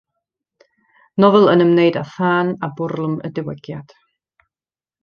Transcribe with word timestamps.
Nofel 1.25 1.45
yn 1.51 1.63
ymwneud 1.67 2.01
a 2.01 2.03
thân 2.15 2.51
a 2.69 2.71
bwrlwm 2.81 3.17
y 3.31 3.33
diwygiad. 3.37 3.97